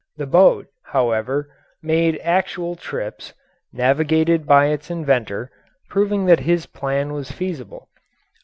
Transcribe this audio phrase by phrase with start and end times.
[0.17, 3.35] The boat, however, made actual trips,
[3.71, 5.51] navigated by its inventor,
[5.91, 7.87] proving that his plan was feasible.